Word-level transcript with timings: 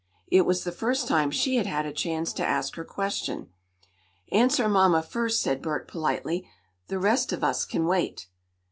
It 0.31 0.47
was 0.47 0.63
the 0.63 0.71
first 0.71 1.07
time 1.07 1.29
she 1.29 1.57
had 1.57 1.67
had 1.67 1.85
a 1.85 1.91
chance 1.93 2.33
to 2.33 2.43
ask 2.43 2.73
her 2.75 2.83
question. 2.83 3.49
"Answer 4.31 4.67
mamma 4.67 5.03
first," 5.03 5.41
said 5.43 5.61
Bert 5.61 5.87
politely. 5.87 6.49
"The 6.87 6.97
rest 6.97 7.31
of 7.31 7.43
us 7.43 7.65
can 7.65 7.85
wait." 7.85 8.25